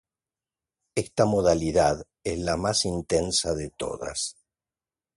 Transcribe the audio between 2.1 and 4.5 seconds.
es la más intensa de todas.